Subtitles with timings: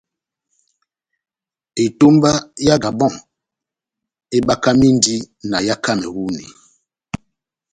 [1.85, 2.31] Etomba
[2.67, 3.15] yá Gabon
[4.37, 5.15] ebakamindi
[5.49, 6.45] na yá Kameruni.